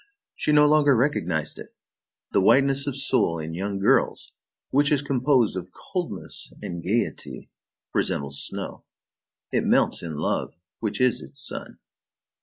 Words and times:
She 0.33 0.51
no 0.51 0.65
longer 0.65 0.95
recognized 0.95 1.59
it. 1.59 1.75
The 2.31 2.41
whiteness 2.41 2.87
of 2.87 2.95
soul 2.97 3.37
in 3.37 3.53
young 3.53 3.77
girls, 3.77 4.33
which 4.71 4.91
is 4.91 5.03
composed 5.03 5.55
of 5.55 5.71
coldness 5.73 6.51
and 6.59 6.81
gayety, 6.81 7.51
resembles 7.93 8.43
snow. 8.43 8.83
It 9.53 9.63
melts 9.63 10.01
in 10.01 10.17
love, 10.17 10.57
which 10.79 10.99
is 10.99 11.21
its 11.21 11.39
sun. 11.47 11.77